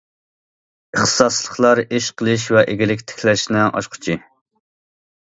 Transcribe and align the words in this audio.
ئىختىساسلىقلار 0.99 1.81
ئىش 1.83 2.07
قىلىش 2.21 2.45
ۋە 2.55 2.63
ئىگىلىك 2.71 3.03
تىكلەشنىڭ 3.11 3.77
ئاچقۇچى. 3.81 4.17